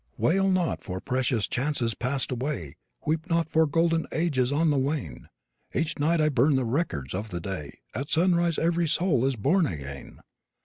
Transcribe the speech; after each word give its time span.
Wail 0.17 0.49
not 0.49 0.81
for 0.81 0.99
precious 0.99 1.47
chances 1.47 1.93
passed 1.93 2.31
away; 2.31 2.75
Weep 3.05 3.29
not 3.29 3.47
for 3.51 3.67
golden 3.67 4.07
ages 4.11 4.51
on 4.51 4.71
the 4.71 4.77
wane; 4.79 5.29
Each 5.75 5.99
night 5.99 6.19
I 6.19 6.27
burn 6.27 6.55
the 6.55 6.65
records 6.65 7.13
of 7.13 7.29
the 7.29 7.39
day, 7.39 7.81
At 7.93 8.09
sunrise 8.09 8.57
every 8.57 8.87
soul 8.87 9.25
is 9.27 9.35
born 9.35 9.67
again. 9.67 10.21